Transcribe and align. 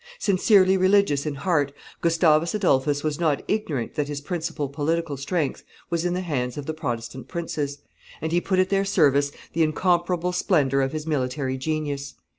Sincerely 0.17 0.77
religious 0.77 1.27
in 1.27 1.35
heart, 1.35 1.71
Gustavus 2.01 2.55
Adolphus 2.55 3.03
was 3.03 3.19
not 3.19 3.43
ignorant 3.47 3.93
that 3.93 4.07
his 4.07 4.19
principal 4.19 4.67
political 4.67 5.15
strength 5.15 5.63
was 5.91 6.05
in 6.05 6.15
the 6.15 6.21
hands 6.21 6.57
of 6.57 6.65
the 6.65 6.73
Protestant 6.73 7.27
princes; 7.27 7.77
and 8.19 8.31
he 8.31 8.41
put 8.41 8.57
at 8.57 8.69
their 8.69 8.83
service 8.83 9.31
the 9.53 9.61
incomparable 9.61 10.31
splendor 10.31 10.81
of 10.81 10.91
his 10.91 11.05
military 11.05 11.55
genius. 11.55 12.15